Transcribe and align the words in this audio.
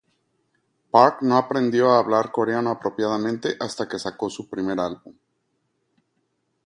Park 0.95 1.19
no 1.31 1.35
aprendió 1.37 1.91
a 1.91 1.99
hablar 1.99 2.31
coreano 2.31 2.71
apropiadamente 2.71 3.55
hasta 3.59 3.87
que 3.87 3.99
sacó 3.99 4.31
su 4.31 4.49
primer 4.49 4.79
álbum. 4.79 5.13